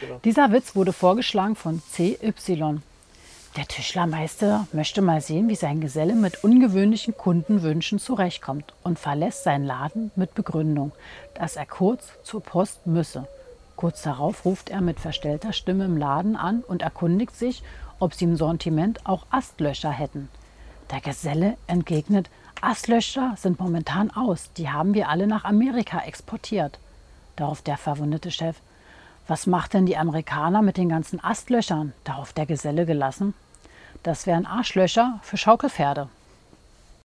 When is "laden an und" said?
15.96-16.82